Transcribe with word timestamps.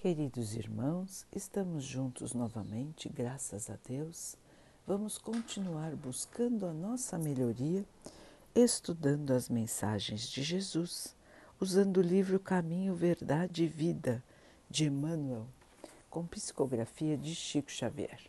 Queridos 0.00 0.54
irmãos, 0.54 1.26
estamos 1.34 1.82
juntos 1.82 2.32
novamente, 2.32 3.08
graças 3.08 3.68
a 3.68 3.76
Deus. 3.84 4.36
Vamos 4.86 5.18
continuar 5.18 5.96
buscando 5.96 6.66
a 6.66 6.72
nossa 6.72 7.18
melhoria, 7.18 7.84
estudando 8.54 9.32
as 9.32 9.48
mensagens 9.48 10.28
de 10.28 10.40
Jesus, 10.40 11.16
usando 11.60 11.96
o 11.96 12.00
livro 12.00 12.38
Caminho, 12.38 12.94
Verdade 12.94 13.64
e 13.64 13.66
Vida 13.66 14.22
de 14.70 14.84
Emmanuel, 14.84 15.48
com 16.08 16.24
psicografia 16.24 17.18
de 17.18 17.34
Chico 17.34 17.72
Xavier. 17.72 18.20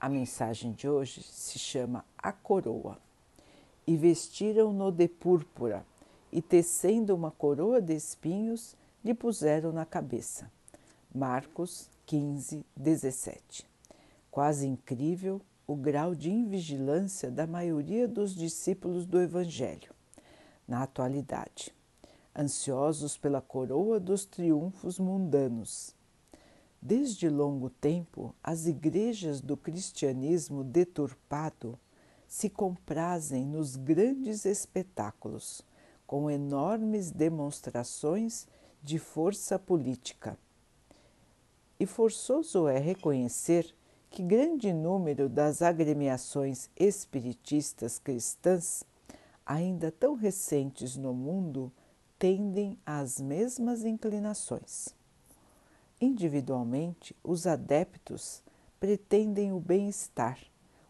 A 0.00 0.08
mensagem 0.08 0.72
de 0.72 0.88
hoje 0.88 1.22
se 1.22 1.58
chama 1.58 2.06
A 2.16 2.32
Coroa. 2.32 2.98
E 3.86 3.98
vestiram-no 3.98 4.90
de 4.90 5.08
púrpura, 5.08 5.84
e 6.32 6.40
tecendo 6.40 7.14
uma 7.14 7.30
coroa 7.30 7.82
de 7.82 7.94
espinhos, 7.94 8.74
lhe 9.04 9.12
puseram 9.12 9.72
na 9.72 9.84
cabeça 9.84 10.50
Marcos 11.14 11.90
15, 12.06 12.64
17. 12.74 13.66
Quase 14.30 14.66
incrível 14.66 15.42
o 15.66 15.76
grau 15.76 16.14
de 16.14 16.30
invigilância 16.30 17.30
da 17.30 17.46
maioria 17.46 18.08
dos 18.08 18.34
discípulos 18.34 19.04
do 19.04 19.20
Evangelho. 19.20 19.92
Na 20.66 20.82
atualidade, 20.82 21.70
ansiosos 22.34 23.18
pela 23.18 23.42
coroa 23.42 24.00
dos 24.00 24.24
triunfos 24.24 24.98
mundanos. 24.98 25.94
Desde 26.80 27.28
longo 27.28 27.68
tempo, 27.68 28.34
as 28.42 28.64
igrejas 28.64 29.42
do 29.42 29.54
cristianismo 29.54 30.64
deturpado 30.64 31.78
se 32.26 32.48
comprazem 32.48 33.44
nos 33.44 33.76
grandes 33.76 34.46
espetáculos, 34.46 35.60
com 36.06 36.30
enormes 36.30 37.10
demonstrações 37.10 38.48
de 38.82 38.98
força 38.98 39.58
política 39.58 40.38
e 41.82 41.86
forçoso 41.86 42.68
é 42.68 42.78
reconhecer 42.78 43.74
que 44.08 44.22
grande 44.22 44.72
número 44.72 45.28
das 45.28 45.62
agremiações 45.62 46.70
espiritistas 46.76 47.98
cristãs, 47.98 48.84
ainda 49.44 49.90
tão 49.90 50.14
recentes 50.14 50.96
no 50.96 51.12
mundo, 51.12 51.72
tendem 52.20 52.78
às 52.86 53.20
mesmas 53.20 53.84
inclinações. 53.84 54.94
Individualmente, 56.00 57.16
os 57.20 57.48
adeptos 57.48 58.44
pretendem 58.78 59.52
o 59.52 59.58
bem-estar, 59.58 60.38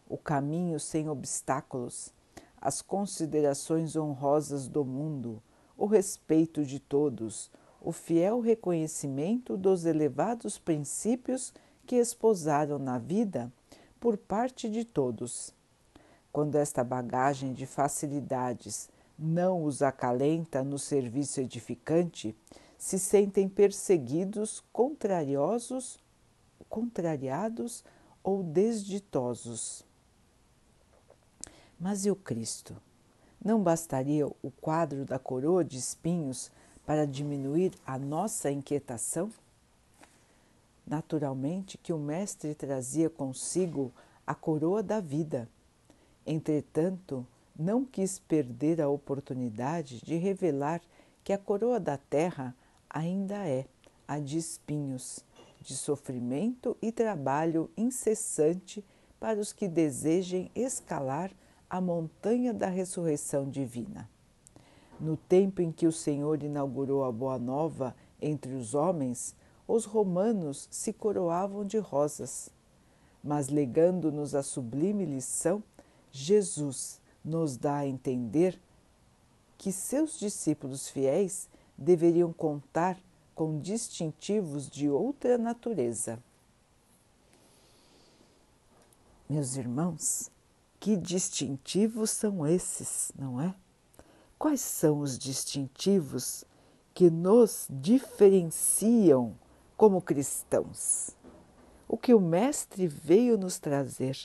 o 0.07 0.15
caminho 0.15 0.79
sem 0.79 1.09
obstáculos, 1.09 2.13
as 2.61 2.83
considerações 2.83 3.95
honrosas 3.95 4.67
do 4.67 4.85
mundo, 4.85 5.41
o 5.75 5.87
respeito 5.87 6.63
de 6.63 6.79
todos, 6.79 7.49
o 7.83 7.91
fiel 7.91 8.39
reconhecimento 8.39 9.57
dos 9.57 9.83
elevados 9.83 10.57
princípios 10.57 11.53
que 11.85 11.97
esposaram 11.97 12.79
na 12.79 12.97
vida 12.97 13.51
por 13.99 14.17
parte 14.17 14.69
de 14.69 14.85
todos. 14.85 15.53
Quando 16.31 16.55
esta 16.55 16.81
bagagem 16.81 17.51
de 17.51 17.65
facilidades 17.65 18.89
não 19.19 19.65
os 19.65 19.81
acalenta 19.81 20.63
no 20.63 20.79
serviço 20.79 21.41
edificante, 21.41 22.35
se 22.77 22.97
sentem 22.97 23.49
perseguidos, 23.49 24.63
contrariosos, 24.71 25.99
contrariados 26.69 27.83
ou 28.23 28.41
desditosos. 28.41 29.85
Mas 31.77 32.05
e 32.05 32.11
o 32.11 32.15
Cristo? 32.15 32.75
Não 33.43 33.61
bastaria 33.61 34.25
o 34.25 34.51
quadro 34.61 35.03
da 35.03 35.19
coroa 35.19 35.65
de 35.65 35.77
espinhos 35.77 36.49
para 36.85 37.07
diminuir 37.07 37.71
a 37.85 37.97
nossa 37.97 38.51
inquietação? 38.51 39.31
Naturalmente 40.85 41.77
que 41.77 41.93
o 41.93 41.97
Mestre 41.97 42.53
trazia 42.53 43.09
consigo 43.09 43.91
a 44.27 44.35
coroa 44.35 44.83
da 44.83 44.99
vida. 44.99 45.47
Entretanto, 46.25 47.25
não 47.57 47.85
quis 47.85 48.19
perder 48.19 48.81
a 48.81 48.89
oportunidade 48.89 50.01
de 50.01 50.15
revelar 50.17 50.81
que 51.23 51.31
a 51.31 51.37
coroa 51.37 51.79
da 51.79 51.97
terra 51.97 52.55
ainda 52.89 53.47
é 53.47 53.65
a 54.07 54.19
de 54.19 54.37
espinhos, 54.37 55.23
de 55.61 55.75
sofrimento 55.75 56.75
e 56.81 56.91
trabalho 56.91 57.69
incessante 57.77 58.83
para 59.19 59.39
os 59.39 59.53
que 59.53 59.67
desejem 59.67 60.51
escalar 60.53 61.31
a 61.69 61.79
montanha 61.79 62.53
da 62.53 62.67
ressurreição 62.67 63.49
divina. 63.49 64.09
No 64.99 65.17
tempo 65.17 65.61
em 65.61 65.71
que 65.71 65.87
o 65.87 65.91
Senhor 65.91 66.41
inaugurou 66.43 67.03
a 67.03 67.11
Boa 67.11 67.37
Nova 67.37 67.95
entre 68.21 68.53
os 68.53 68.73
homens, 68.73 69.35
os 69.67 69.85
romanos 69.85 70.67
se 70.71 70.93
coroavam 70.93 71.65
de 71.65 71.77
rosas. 71.77 72.49
Mas 73.23 73.49
legando-nos 73.49 74.35
a 74.35 74.43
sublime 74.43 75.05
lição, 75.05 75.63
Jesus 76.11 77.01
nos 77.23 77.57
dá 77.57 77.77
a 77.77 77.87
entender 77.87 78.59
que 79.57 79.71
seus 79.71 80.19
discípulos 80.19 80.89
fiéis 80.89 81.47
deveriam 81.77 82.33
contar 82.33 82.97
com 83.33 83.59
distintivos 83.59 84.69
de 84.69 84.89
outra 84.89 85.37
natureza. 85.37 86.19
Meus 89.29 89.55
irmãos, 89.55 90.29
que 90.79 90.95
distintivos 90.97 92.11
são 92.11 92.45
esses, 92.45 93.11
não 93.17 93.41
é? 93.41 93.55
Quais 94.37 94.61
são 94.61 94.99
os 94.99 95.17
distintivos 95.17 96.43
que 96.93 97.09
nos 97.09 97.67
diferenciam 97.69 99.35
como 99.77 100.01
cristãos? 100.01 101.11
O 101.87 101.97
que 101.97 102.13
o 102.13 102.19
Mestre 102.19 102.87
veio 102.87 103.37
nos 103.37 103.59
trazer 103.59 104.17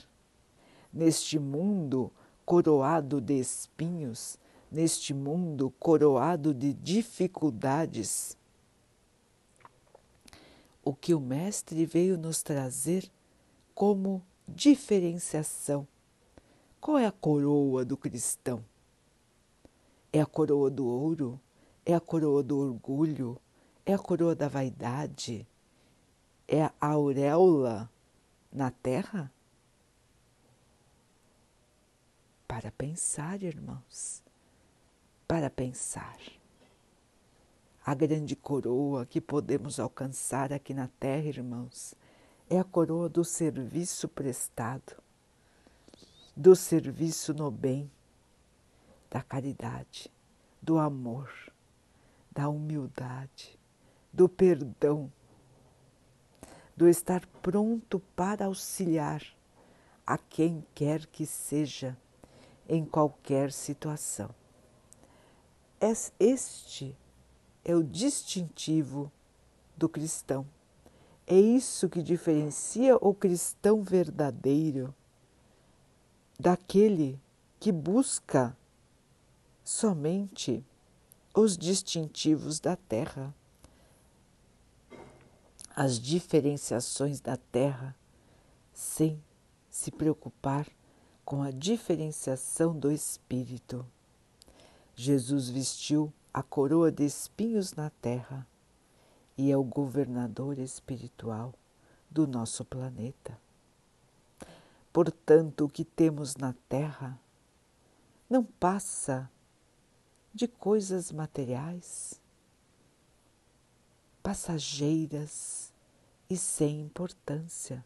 neste 0.93 1.39
mundo 1.39 2.11
coroado 2.45 3.21
de 3.21 3.39
espinhos, 3.39 4.39
neste 4.73 5.13
mundo 5.15 5.71
coroado 5.79 6.53
de 6.53 6.73
dificuldades? 6.73 8.37
O 10.83 10.95
que 10.95 11.15
o 11.15 11.21
Mestre 11.21 11.85
veio 11.85 12.17
nos 12.17 12.43
trazer 12.43 13.11
como 13.75 14.23
diferenciação? 14.49 15.87
Qual 16.81 16.97
é 16.97 17.07
a 17.07 17.13
coroa 17.13 17.85
do 17.85 17.97
cristão? 17.97 18.65
É 20.13 20.21
a 20.21 20.27
coroa 20.27 20.71
do 20.71 20.87
ouro? 20.87 21.41
É 21.85 21.95
a 21.95 22.01
coroa 22.01 22.43
do 22.43 22.59
orgulho? 22.59 23.41
É 23.85 23.95
a 23.95 23.99
coroa 23.99 24.35
da 24.35 24.49
vaidade? 24.49 25.47
É 26.47 26.65
a 26.65 26.73
auréola 26.81 27.91
na 28.53 28.71
terra? 28.71 29.31
Para 32.47 32.71
pensar, 32.71 33.43
irmãos, 33.43 34.23
para 35.27 35.51
pensar. 35.51 36.19
A 37.85 37.95
grande 37.95 38.35
coroa 38.35 39.05
que 39.05 39.21
podemos 39.21 39.79
alcançar 39.79 40.53
aqui 40.53 40.73
na 40.73 40.89
terra, 41.01 41.29
irmãos, 41.29 41.95
é 42.49 42.59
a 42.59 42.65
coroa 42.65 43.09
do 43.09 43.25
serviço 43.25 44.09
prestado, 44.09 44.95
do 46.35 46.57
serviço 46.57 47.35
no 47.35 47.51
bem, 47.51 47.91
da 49.11 49.23
caridade, 49.23 50.11
do 50.61 50.79
amor, 50.79 51.31
da 52.31 52.49
humildade, 52.49 53.59
do 54.13 54.29
perdão, 54.29 55.11
do 56.77 56.89
estar 56.89 57.27
pronto 57.43 58.01
para 58.15 58.47
auxiliar 58.47 59.23
a 60.07 60.17
quem 60.17 60.65
quer 60.75 61.07
que 61.07 61.27
seja 61.27 61.97
em 62.69 62.85
qualquer 62.85 63.51
situação. 63.53 64.31
Este 66.19 66.97
é 67.65 67.75
o 67.75 67.83
distintivo 67.83 69.11
do 69.77 69.89
cristão. 69.89 70.47
É 71.27 71.39
isso 71.39 71.89
que 71.89 72.03
diferencia 72.03 72.97
o 72.97 73.13
cristão 73.13 73.83
verdadeiro 73.83 74.95
daquele 76.39 77.21
que 77.61 77.71
busca 77.71 78.57
somente 79.69 80.65
os 81.35 81.55
distintivos 81.55 82.59
da 82.59 82.75
Terra, 82.75 83.35
as 85.77 86.01
diferenciações 86.01 87.21
da 87.21 87.37
Terra, 87.37 87.95
sem 88.73 89.23
se 89.69 89.91
preocupar 89.91 90.67
com 91.23 91.43
a 91.43 91.51
diferenciação 91.51 92.75
do 92.75 92.91
Espírito. 92.91 93.85
Jesus 94.97 95.51
vestiu 95.51 96.11
a 96.33 96.43
coroa 96.43 96.91
de 96.91 97.05
espinhos 97.05 97.75
na 97.75 97.91
terra 97.91 98.47
e 99.37 99.53
é 99.53 99.57
o 99.57 99.63
governador 99.63 100.59
espiritual 100.59 101.53
do 102.11 102.27
nosso 102.27 102.65
planeta. 102.65 103.39
Portanto, 104.91 105.67
o 105.67 105.69
que 105.69 105.85
temos 105.85 106.37
na 106.37 106.55
terra 106.71 107.21
não 108.31 108.43
passa 108.43 109.31
de 110.33 110.47
coisas 110.47 111.11
materiais, 111.11 112.21
passageiras, 114.23 115.73
e 116.29 116.37
sem 116.37 116.83
importância. 116.83 117.85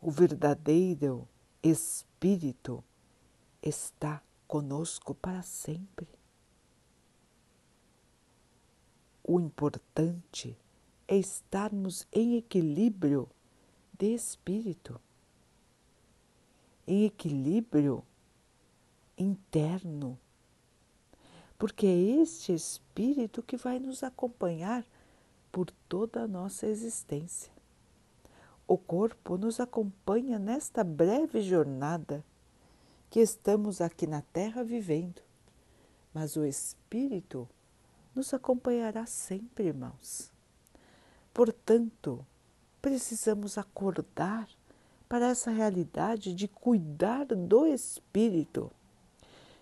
O 0.00 0.10
verdadeiro 0.10 1.28
Espírito 1.62 2.82
está 3.62 4.22
conosco 4.46 5.14
para 5.14 5.42
sempre. 5.42 6.08
O 9.22 9.38
importante 9.38 10.56
é 11.06 11.16
estarmos 11.16 12.06
em 12.12 12.36
equilíbrio 12.36 13.28
de 13.98 14.14
espírito, 14.14 14.98
em 16.86 17.04
equilíbrio 17.04 18.02
interno, 19.18 20.18
porque 21.58 21.86
é 21.86 22.22
este 22.22 22.54
espírito 22.54 23.42
que 23.42 23.56
vai 23.56 23.80
nos 23.80 24.04
acompanhar 24.04 24.84
por 25.50 25.70
toda 25.88 26.22
a 26.22 26.28
nossa 26.28 26.66
existência. 26.66 27.52
O 28.66 28.78
corpo 28.78 29.36
nos 29.36 29.58
acompanha 29.58 30.38
nesta 30.38 30.84
breve 30.84 31.42
jornada 31.42 32.24
que 33.10 33.18
estamos 33.18 33.80
aqui 33.80 34.06
na 34.06 34.22
Terra 34.22 34.62
vivendo, 34.62 35.20
mas 36.14 36.36
o 36.36 36.44
espírito 36.44 37.48
nos 38.14 38.32
acompanhará 38.32 39.06
sempre, 39.06 39.68
irmãos. 39.68 40.30
Portanto, 41.32 42.24
precisamos 42.80 43.56
acordar 43.58 44.48
para 45.08 45.28
essa 45.28 45.50
realidade 45.50 46.34
de 46.34 46.46
cuidar 46.46 47.24
do 47.24 47.66
espírito, 47.66 48.70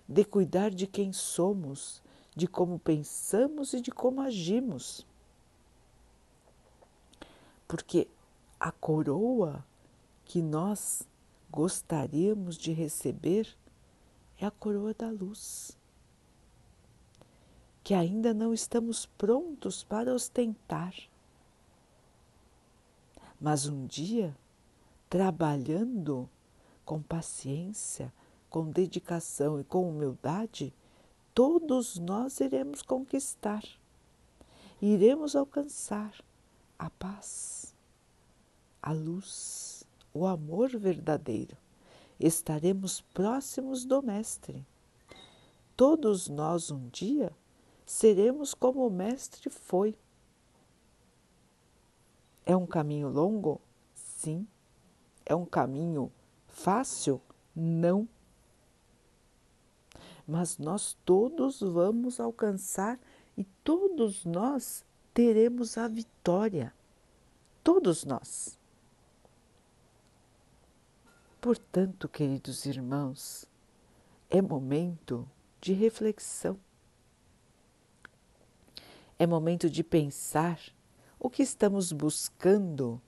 de 0.08 0.24
cuidar 0.24 0.70
de 0.70 0.86
quem 0.86 1.12
somos, 1.12 2.02
de 2.34 2.46
como 2.46 2.78
pensamos 2.78 3.72
e 3.72 3.80
de 3.80 3.90
como 3.90 4.20
agimos. 4.20 5.06
Porque 7.66 8.08
a 8.58 8.70
coroa 8.70 9.64
que 10.24 10.40
nós 10.42 11.02
gostaríamos 11.50 12.56
de 12.56 12.72
receber 12.72 13.48
é 14.38 14.46
a 14.46 14.50
coroa 14.50 14.94
da 14.94 15.10
luz, 15.10 15.76
que 17.82 17.94
ainda 17.94 18.34
não 18.34 18.52
estamos 18.52 19.06
prontos 19.06 19.82
para 19.82 20.14
ostentar 20.14 20.94
mas 23.40 23.66
um 23.66 23.86
dia, 23.86 24.36
trabalhando 25.08 26.28
com 26.84 27.02
paciência, 27.02 28.12
com 28.56 28.70
dedicação 28.70 29.60
e 29.60 29.64
com 29.64 29.86
humildade, 29.86 30.72
todos 31.34 31.98
nós 31.98 32.40
iremos 32.40 32.80
conquistar, 32.80 33.62
iremos 34.80 35.36
alcançar 35.36 36.24
a 36.78 36.88
paz, 36.88 37.74
a 38.82 38.92
luz, 38.92 39.84
o 40.14 40.24
amor 40.24 40.70
verdadeiro. 40.70 41.54
Estaremos 42.18 43.02
próximos 43.12 43.84
do 43.84 44.00
Mestre. 44.00 44.66
Todos 45.76 46.26
nós 46.26 46.70
um 46.70 46.88
dia 46.88 47.36
seremos 47.84 48.54
como 48.54 48.86
o 48.86 48.90
Mestre 48.90 49.50
foi 49.50 49.94
é 52.46 52.56
um 52.56 52.64
caminho 52.64 53.10
longo? 53.10 53.60
Sim. 53.94 54.48
É 55.26 55.36
um 55.36 55.44
caminho 55.44 56.10
fácil? 56.48 57.20
Não. 57.54 58.08
Mas 60.26 60.58
nós 60.58 60.96
todos 61.04 61.60
vamos 61.60 62.18
alcançar 62.18 62.98
e 63.36 63.44
todos 63.62 64.24
nós 64.24 64.84
teremos 65.14 65.78
a 65.78 65.86
vitória. 65.86 66.74
Todos 67.62 68.04
nós. 68.04 68.58
Portanto, 71.40 72.08
queridos 72.08 72.66
irmãos, 72.66 73.46
é 74.28 74.42
momento 74.42 75.28
de 75.60 75.72
reflexão. 75.72 76.58
É 79.18 79.26
momento 79.26 79.70
de 79.70 79.84
pensar 79.84 80.60
o 81.18 81.30
que 81.30 81.42
estamos 81.42 81.92
buscando 81.92 83.00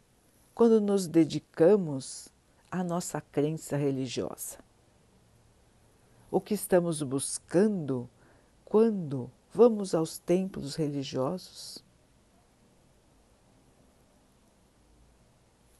quando 0.54 0.80
nos 0.80 1.06
dedicamos 1.06 2.28
à 2.70 2.82
nossa 2.82 3.20
crença 3.20 3.76
religiosa? 3.76 4.67
O 6.30 6.40
que 6.40 6.52
estamos 6.52 7.02
buscando 7.02 8.08
quando 8.64 9.30
vamos 9.52 9.94
aos 9.94 10.19
templos 10.19 10.75
religiosos? 10.75 11.82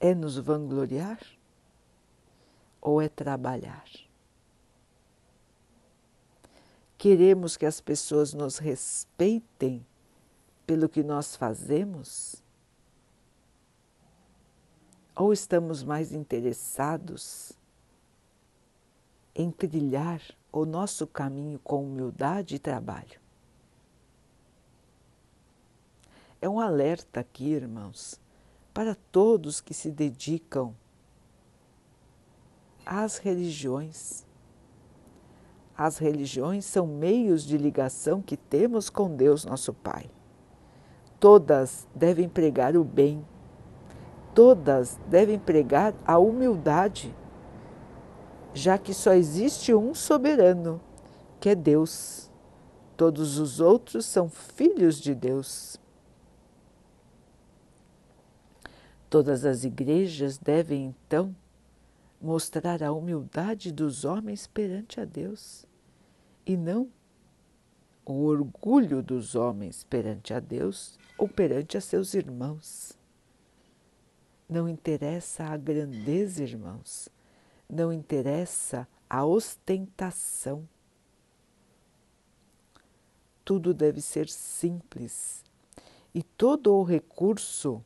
É 0.01 0.15
nos 0.15 0.39
vangloriar 0.39 1.21
ou 2.81 3.03
é 3.03 3.09
trabalhar? 3.09 3.85
Queremos 6.97 7.57
que 7.57 7.67
as 7.67 7.81
pessoas 7.81 8.33
nos 8.33 8.57
respeitem 8.57 9.87
pelo 10.67 10.89
que 10.89 11.03
nós 11.03 11.37
fazemos? 11.37 12.43
Ou 15.15 15.33
estamos 15.33 15.83
mais 15.83 16.13
interessados 16.13 17.53
em 19.35 19.51
trilhar 19.51 20.21
o 20.53 20.65
nosso 20.65 21.07
caminho 21.07 21.59
com 21.59 21.85
humildade 21.85 22.57
e 22.57 22.59
trabalho? 22.59 23.21
É 26.41 26.49
um 26.49 26.61
alerta 26.61 27.21
aqui, 27.21 27.51
irmãos, 27.51 28.21
para 28.73 28.95
todos 29.11 29.61
que 29.61 29.75
se 29.75 29.91
dedicam 29.91 30.75
às 32.87 33.19
religiões. 33.19 34.25
As 35.77 35.99
religiões 35.99 36.65
são 36.65 36.87
meios 36.87 37.45
de 37.45 37.59
ligação 37.59 38.23
que 38.23 38.37
temos 38.37 38.89
com 38.89 39.15
Deus, 39.15 39.45
nosso 39.45 39.75
Pai. 39.75 40.11
Todas 41.21 41.87
devem 41.95 42.29
pregar 42.29 42.77
o 42.77 42.85
bem, 42.85 43.27
todas 44.35 44.99
devem 45.09 45.39
pregar 45.39 45.93
a 46.07 46.19
humildade, 46.19 47.15
já 48.55 48.79
que 48.79 48.93
só 48.93 49.13
existe 49.13 49.75
um 49.75 49.95
soberano, 49.95 50.81
que 51.41 51.49
é 51.49 51.55
Deus. 51.55 52.31
Todos 52.97 53.39
os 53.39 53.61
outros 53.61 54.07
são 54.07 54.29
filhos 54.29 55.01
de 55.01 55.15
Deus. 55.15 55.79
Todas 59.09 59.45
as 59.45 59.65
igrejas 59.65 60.37
devem 60.37 60.87
então 60.87 61.35
mostrar 62.21 62.83
a 62.83 62.93
humildade 62.93 63.73
dos 63.73 64.05
homens 64.05 64.47
perante 64.47 65.01
a 65.01 65.05
Deus 65.05 65.65
e 66.45 66.57
não 66.57 66.91
o 68.05 68.25
orgulho 68.25 69.03
dos 69.03 69.35
homens 69.35 69.85
perante 69.85 70.33
a 70.33 70.41
Deus 70.41 70.99
ou 71.17 71.29
perante 71.29 71.77
a 71.77 71.81
seus 71.81 72.15
irmãos. 72.15 72.99
Não 74.49 74.69
interessa 74.69 75.45
a 75.45 75.57
grandeza, 75.57 76.43
irmãos, 76.43 77.09
não 77.69 77.93
interessa 77.93 78.89
a 79.09 79.25
ostentação. 79.25 80.69
Tudo 83.45 83.75
deve 83.75 84.01
ser 84.01 84.29
simples 84.29 85.45
e 86.15 86.23
todo 86.23 86.75
o 86.75 86.83
recurso 86.83 87.85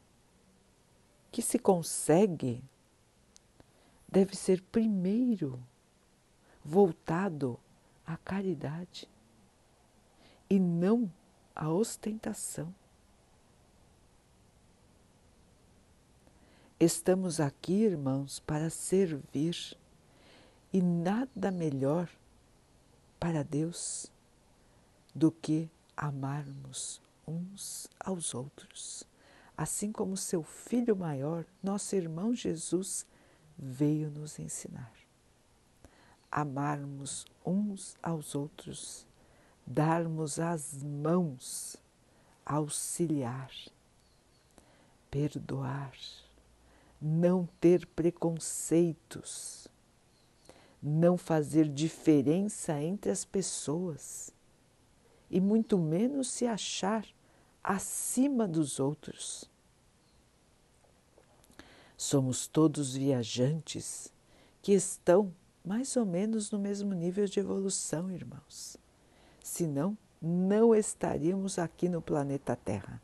que 1.31 1.43
se 1.43 1.59
consegue 1.59 2.63
deve 4.09 4.37
ser 4.37 4.61
primeiro 4.63 5.59
voltado 6.65 7.59
à 8.07 8.17
caridade 8.17 9.09
e 10.49 10.59
não 10.61 11.11
a 11.55 11.71
ostentação. 11.71 12.75
Estamos 16.85 17.39
aqui, 17.39 17.85
irmãos, 17.85 18.41
para 18.41 18.69
servir 18.69 19.79
e 20.73 20.83
nada 20.83 21.53
melhor 21.53 22.09
para 23.21 23.45
Deus 23.45 24.11
do 25.15 25.31
que 25.31 25.71
amarmos 25.97 27.01
uns 27.25 27.87
aos 28.01 28.35
outros. 28.35 29.05
Assim 29.57 29.93
como 29.93 30.17
seu 30.17 30.43
filho 30.43 30.97
maior, 30.97 31.45
nosso 31.63 31.95
irmão 31.95 32.35
Jesus, 32.35 33.07
veio 33.57 34.11
nos 34.11 34.41
ensinar. 34.41 34.93
Amarmos 36.33 37.25
uns 37.47 37.97
aos 38.03 38.35
outros 38.35 39.07
darmos 39.65 40.41
as 40.41 40.83
mãos, 40.83 41.77
auxiliar, 42.45 43.53
perdoar, 45.09 45.93
não 47.03 47.49
ter 47.61 47.85
preconceitos, 47.85 49.67
não 50.81 51.19
fazer 51.19 51.69
diferença 51.69 52.81
entre 52.81 53.11
as 53.11 53.25
pessoas 53.25 54.33
e 55.29 55.41
muito 55.41 55.77
menos 55.77 56.29
se 56.29 56.47
achar 56.47 57.05
acima 57.63 58.47
dos 58.47 58.79
outros. 58.79 59.51
Somos 61.97 62.47
todos 62.47 62.95
viajantes 62.95 64.13
que 64.61 64.73
estão 64.73 65.35
mais 65.65 65.97
ou 65.97 66.07
menos 66.07 66.53
no 66.53 66.59
mesmo 66.59 66.95
nível 66.95 67.27
de 67.27 67.41
evolução, 67.41 68.11
irmãos. 68.11 68.77
Senão, 69.43 69.97
não 70.21 70.73
estaríamos 70.73 71.59
aqui 71.59 71.89
no 71.89 72.01
planeta 72.01 72.55
Terra. 72.55 73.03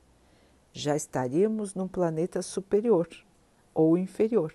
Já 0.72 0.94
estaríamos 0.94 1.74
num 1.74 1.88
planeta 1.88 2.42
superior 2.42 3.08
ou 3.78 3.96
inferior. 3.96 4.52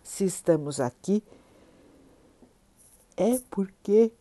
Se 0.00 0.24
estamos 0.24 0.78
aqui, 0.78 1.24
é 3.16 3.36
porque 3.50 4.12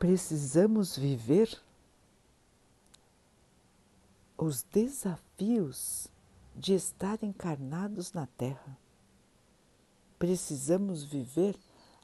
precisamos 0.00 0.96
viver 0.96 1.62
os 4.36 4.64
desafios 4.64 6.08
de 6.56 6.74
estar 6.74 7.22
encarnados 7.22 8.12
na 8.12 8.26
Terra. 8.26 8.76
Precisamos 10.18 11.04
viver 11.04 11.56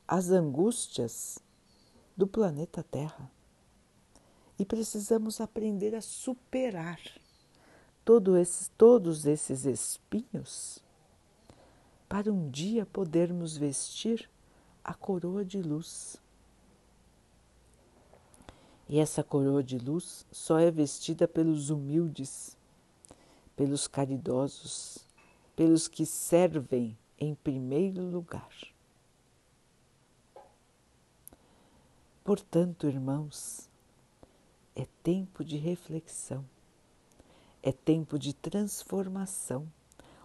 as 0.07 0.31
angústias 0.31 1.41
do 2.17 2.29
planeta 2.29 2.85
Terra 2.85 3.29
e 4.57 4.65
precisamos 4.65 5.41
aprender 5.41 5.97
a 5.97 6.01
superar 6.01 7.01
todo 8.05 8.37
esses, 8.37 8.71
todos 8.79 9.27
esses 9.27 9.65
espinhos 9.65 10.84
para 12.15 12.33
um 12.33 12.49
dia 12.49 12.87
podermos 12.87 13.57
vestir 13.57 14.31
a 14.85 14.95
coroa 14.95 15.45
de 15.45 15.61
luz. 15.61 16.17
E 18.89 19.01
essa 19.01 19.25
coroa 19.25 19.65
de 19.65 19.79
luz 19.79 20.25
só 20.31 20.61
é 20.61 20.71
vestida 20.71 21.27
pelos 21.27 21.71
humildes, 21.71 22.57
pelos 23.57 23.89
caridosos, 23.89 25.05
pelos 25.57 25.89
que 25.89 26.07
servem 26.07 26.97
em 27.19 27.35
primeiro 27.35 28.05
lugar. 28.05 28.49
Portanto, 32.23 32.87
irmãos, 32.87 33.69
é 34.77 34.87
tempo 35.03 35.45
de 35.45 35.57
reflexão, 35.57 36.45
é 37.61 37.73
tempo 37.73 38.21
de 38.21 38.33
transformação. 38.33 39.67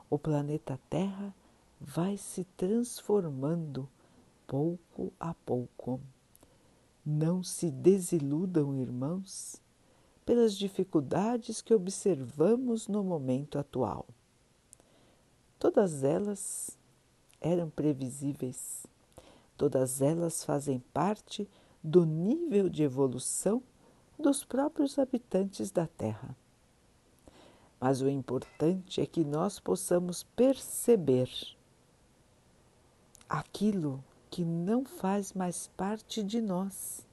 O 0.08 0.19
planeta 0.19 0.79
Terra 0.88 1.34
vai 1.79 2.17
se 2.17 2.43
transformando 2.57 3.89
pouco 4.45 5.13
a 5.19 5.33
pouco. 5.33 6.01
Não 7.05 7.41
se 7.41 7.71
desiludam, 7.71 8.75
irmãos, 8.75 9.62
pelas 10.25 10.55
dificuldades 10.55 11.62
que 11.62 11.74
observamos 11.74 12.88
no 12.88 13.03
momento 13.03 13.57
atual. 13.57 14.05
Todas 15.57 16.03
elas 16.03 16.77
eram 17.41 17.69
previsíveis, 17.69 18.86
todas 19.57 20.01
elas 20.01 20.43
fazem 20.43 20.79
parte 20.93 21.50
do 21.83 22.05
nível 22.05 22.69
de 22.69 22.83
evolução 22.83 23.63
dos 24.17 24.43
próprios 24.43 25.00
habitantes 25.00 25.71
da 25.71 25.88
Terra. 25.88 26.36
Mas 27.79 28.01
o 28.01 28.09
importante 28.09 29.00
é 29.00 29.05
que 29.05 29.24
nós 29.24 29.59
possamos 29.59 30.24
perceber 30.36 31.29
aquilo 33.29 34.03
que 34.31 34.43
não 34.43 34.83
faz 34.83 35.33
mais 35.33 35.67
parte 35.77 36.24
de 36.24 36.41
nós, 36.41 37.05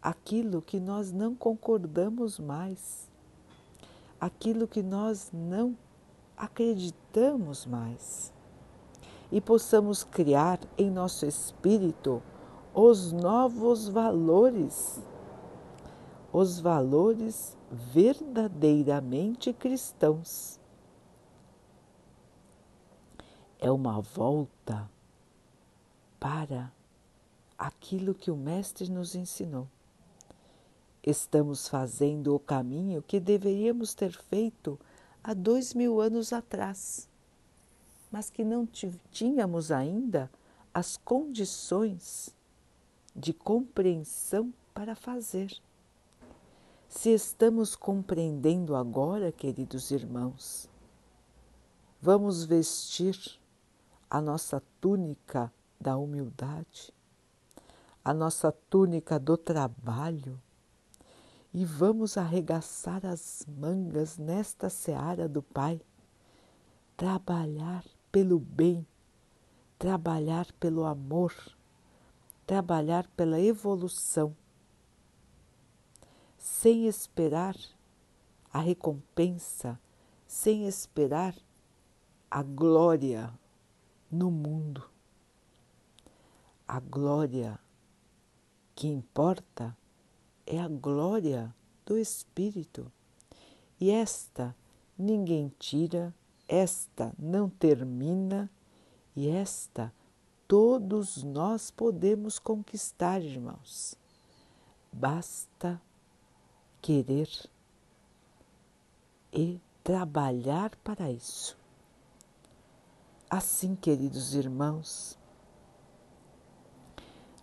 aquilo 0.00 0.62
que 0.62 0.78
nós 0.78 1.10
não 1.10 1.34
concordamos 1.34 2.38
mais, 2.38 3.10
aquilo 4.20 4.68
que 4.68 4.80
nós 4.80 5.30
não 5.32 5.76
acreditamos 6.36 7.66
mais, 7.66 8.32
e 9.30 9.40
possamos 9.40 10.04
criar 10.04 10.60
em 10.78 10.88
nosso 10.88 11.26
espírito 11.26 12.22
os 12.72 13.10
novos 13.10 13.88
valores, 13.88 15.02
os 16.32 16.60
valores 16.60 17.56
verdadeiramente 17.70 19.52
cristãos. 19.52 20.60
É 23.58 23.70
uma 23.70 24.00
volta 24.00 24.88
para 26.18 26.72
aquilo 27.56 28.14
que 28.14 28.30
o 28.30 28.36
Mestre 28.36 28.90
nos 28.90 29.14
ensinou. 29.14 29.68
Estamos 31.02 31.68
fazendo 31.68 32.34
o 32.34 32.38
caminho 32.38 33.02
que 33.02 33.18
deveríamos 33.18 33.94
ter 33.94 34.12
feito 34.12 34.78
há 35.22 35.32
dois 35.32 35.74
mil 35.74 36.00
anos 36.00 36.32
atrás, 36.32 37.08
mas 38.10 38.30
que 38.30 38.44
não 38.44 38.66
tínhamos 39.10 39.70
ainda 39.70 40.30
as 40.72 40.96
condições 40.96 42.34
de 43.14 43.32
compreensão 43.32 44.52
para 44.72 44.94
fazer. 44.94 45.52
Se 46.88 47.10
estamos 47.10 47.76
compreendendo 47.76 48.74
agora, 48.74 49.30
queridos 49.30 49.90
irmãos, 49.90 50.68
vamos 52.00 52.44
vestir 52.44 53.38
a 54.10 54.20
nossa 54.20 54.62
túnica 54.80 55.52
da 55.80 55.96
humildade, 55.96 56.92
a 58.04 58.12
nossa 58.12 58.50
túnica 58.50 59.18
do 59.18 59.36
trabalho 59.36 60.40
e 61.52 61.64
vamos 61.64 62.16
arregaçar 62.16 63.06
as 63.06 63.46
mangas 63.46 64.18
nesta 64.18 64.68
seara 64.68 65.28
do 65.28 65.42
Pai, 65.42 65.80
trabalhar 66.96 67.84
pelo 68.10 68.38
bem, 68.38 68.86
trabalhar 69.78 70.50
pelo 70.54 70.84
amor, 70.84 71.34
trabalhar 72.46 73.06
pela 73.16 73.40
evolução, 73.40 74.36
sem 76.36 76.86
esperar 76.86 77.56
a 78.52 78.60
recompensa, 78.60 79.78
sem 80.26 80.66
esperar 80.66 81.34
a 82.30 82.42
glória 82.42 83.32
no 84.10 84.30
mundo 84.30 84.97
a 86.68 86.78
glória 86.80 87.58
que 88.74 88.86
importa 88.86 89.74
é 90.46 90.60
a 90.60 90.68
glória 90.68 91.52
do 91.84 91.98
Espírito. 91.98 92.92
E 93.80 93.90
esta 93.90 94.54
ninguém 94.96 95.50
tira, 95.58 96.14
esta 96.46 97.12
não 97.18 97.48
termina, 97.48 98.50
e 99.16 99.28
esta 99.28 99.92
todos 100.46 101.22
nós 101.24 101.70
podemos 101.70 102.38
conquistar, 102.38 103.22
irmãos. 103.22 103.96
Basta 104.92 105.80
querer 106.80 107.28
e 109.32 109.60
trabalhar 109.82 110.76
para 110.84 111.10
isso. 111.10 111.56
Assim, 113.28 113.74
queridos 113.74 114.34
irmãos, 114.34 115.17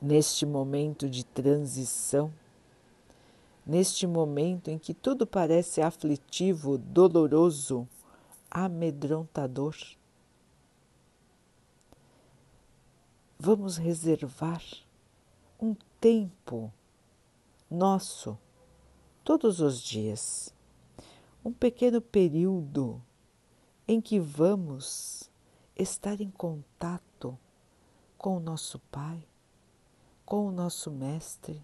neste 0.01 0.45
momento 0.45 1.09
de 1.09 1.25
transição, 1.25 2.31
neste 3.65 4.05
momento 4.05 4.69
em 4.69 4.77
que 4.77 4.93
tudo 4.93 5.25
parece 5.25 5.81
aflitivo, 5.81 6.77
doloroso, 6.77 7.87
amedrontador. 8.49 9.75
Vamos 13.37 13.77
reservar 13.77 14.61
um 15.59 15.75
tempo 15.99 16.71
nosso 17.69 18.37
todos 19.23 19.59
os 19.59 19.81
dias, 19.81 20.53
um 21.43 21.51
pequeno 21.51 21.99
período 21.99 23.01
em 23.87 23.99
que 23.99 24.19
vamos 24.19 25.29
estar 25.75 26.21
em 26.21 26.29
contato 26.29 27.37
com 28.17 28.37
o 28.37 28.39
nosso 28.39 28.79
Pai, 28.91 29.23
com 30.25 30.47
o 30.47 30.51
nosso 30.51 30.89
Mestre 30.89 31.63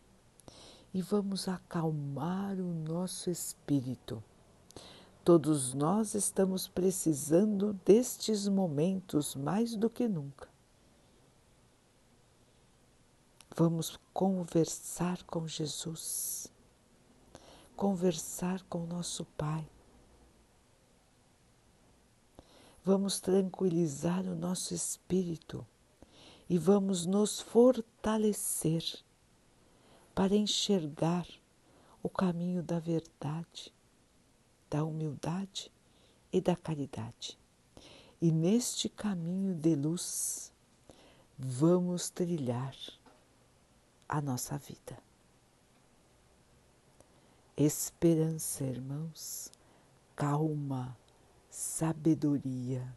e 0.93 1.01
vamos 1.01 1.47
acalmar 1.47 2.59
o 2.59 2.73
nosso 2.73 3.29
espírito. 3.29 4.23
Todos 5.23 5.73
nós 5.73 6.15
estamos 6.15 6.67
precisando 6.67 7.73
destes 7.85 8.47
momentos 8.47 9.35
mais 9.35 9.75
do 9.75 9.89
que 9.89 10.07
nunca. 10.07 10.49
Vamos 13.55 13.99
conversar 14.13 15.23
com 15.23 15.47
Jesus, 15.47 16.51
conversar 17.75 18.63
com 18.63 18.85
nosso 18.85 19.25
Pai. 19.37 19.67
Vamos 22.83 23.19
tranquilizar 23.19 24.25
o 24.25 24.35
nosso 24.35 24.73
espírito 24.73 25.65
e 26.51 26.57
vamos 26.57 27.05
nos 27.05 27.39
fortalecer 27.39 28.83
para 30.13 30.35
enxergar 30.35 31.25
o 32.03 32.09
caminho 32.09 32.61
da 32.61 32.77
verdade, 32.77 33.73
da 34.69 34.83
humildade 34.83 35.71
e 36.29 36.41
da 36.41 36.53
caridade. 36.53 37.39
e 38.21 38.33
neste 38.33 38.89
caminho 38.89 39.55
de 39.55 39.75
luz 39.75 40.51
vamos 41.39 42.09
trilhar 42.09 42.75
a 44.09 44.19
nossa 44.19 44.57
vida. 44.57 44.97
Esperança, 47.55 48.65
irmãos, 48.65 49.49
calma, 50.17 50.97
sabedoria, 51.49 52.93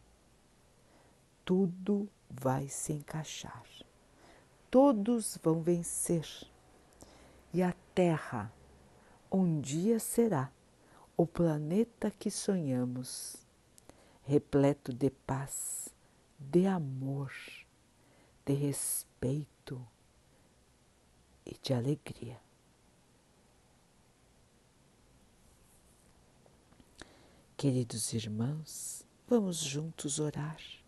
tudo 1.45 2.09
vai 2.29 2.67
se 2.67 2.91
encaixar. 2.91 3.63
Todos 4.69 5.37
vão 5.41 5.61
vencer. 5.61 6.27
E 7.53 7.61
a 7.61 7.73
Terra 7.93 8.51
um 9.31 9.61
dia 9.61 9.99
será 9.99 10.51
o 11.15 11.25
planeta 11.25 12.11
que 12.11 12.29
sonhamos, 12.29 13.37
repleto 14.23 14.93
de 14.93 15.09
paz, 15.09 15.87
de 16.37 16.65
amor, 16.67 17.31
de 18.45 18.53
respeito 18.53 19.85
e 21.45 21.57
de 21.61 21.73
alegria. 21.73 22.41
Queridos 27.55 28.11
irmãos, 28.13 29.05
vamos 29.27 29.57
juntos 29.57 30.19
orar. 30.19 30.84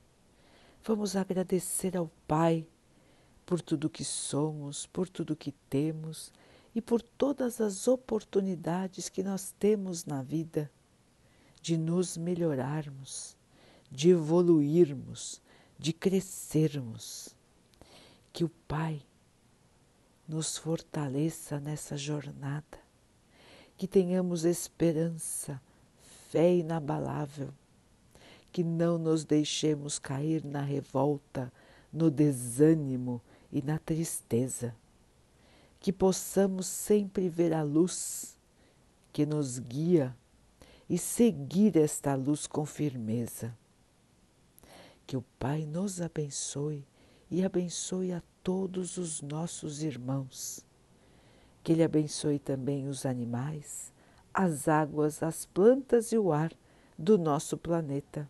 Vamos 0.87 1.17
agradecer 1.17 1.97
ao 1.97 2.09
Pai 2.25 2.65
por 3.45 3.59
tudo 3.59 3.89
que 3.89 4.05
somos, 4.05 4.85
por 4.85 5.09
tudo 5.09 5.35
que 5.35 5.51
temos 5.69 6.31
e 6.73 6.81
por 6.81 7.01
todas 7.01 7.59
as 7.59 7.89
oportunidades 7.89 9.09
que 9.09 9.21
nós 9.21 9.53
temos 9.59 10.05
na 10.05 10.23
vida 10.23 10.71
de 11.61 11.75
nos 11.75 12.15
melhorarmos, 12.15 13.35
de 13.91 14.11
evoluirmos, 14.11 15.41
de 15.77 15.91
crescermos. 15.91 17.35
Que 18.31 18.45
o 18.45 18.49
Pai 18.65 19.01
nos 20.25 20.57
fortaleça 20.57 21.59
nessa 21.59 21.97
jornada, 21.97 22.79
que 23.75 23.89
tenhamos 23.89 24.45
esperança 24.45 25.61
fé 26.29 26.55
inabalável, 26.55 27.53
que 28.51 28.63
não 28.63 28.97
nos 28.97 29.23
deixemos 29.23 29.99
cair 29.99 30.43
na 30.43 30.61
revolta, 30.61 31.51
no 31.91 32.09
desânimo 32.09 33.21
e 33.51 33.61
na 33.61 33.79
tristeza, 33.79 34.75
que 35.79 35.93
possamos 35.93 36.65
sempre 36.67 37.29
ver 37.29 37.53
a 37.53 37.63
luz 37.63 38.37
que 39.13 39.25
nos 39.25 39.59
guia 39.59 40.15
e 40.89 40.97
seguir 40.97 41.77
esta 41.77 42.15
luz 42.15 42.47
com 42.47 42.65
firmeza. 42.65 43.55
Que 45.05 45.15
o 45.15 45.23
Pai 45.39 45.65
nos 45.65 46.01
abençoe 46.01 46.85
e 47.29 47.43
abençoe 47.43 48.11
a 48.11 48.21
todos 48.43 48.97
os 48.97 49.21
nossos 49.21 49.81
irmãos. 49.83 50.65
Que 51.63 51.71
Ele 51.71 51.83
abençoe 51.83 52.39
também 52.39 52.87
os 52.87 53.05
animais 53.05 53.91
as 54.37 54.67
águas, 54.67 55.23
as 55.23 55.47
plantas 55.47 56.11
e 56.11 56.17
o 56.17 56.31
ar 56.31 56.53
do 56.95 57.17
nosso 57.17 57.57
planeta. 57.57 58.29